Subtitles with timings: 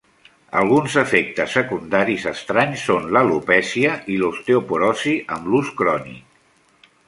[0.61, 6.85] Alguns efectes secundaris estranys són l'alopècia i l'osteoporosi amb l'ús crònic.